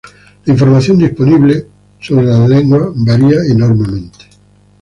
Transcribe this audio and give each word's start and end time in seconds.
La 0.45 0.51
información 0.53 0.97
disponible 0.97 1.67
sobre 1.99 2.25
las 2.25 2.49
lenguas 2.49 2.89
varía 2.95 3.37
enormemente. 3.47 4.17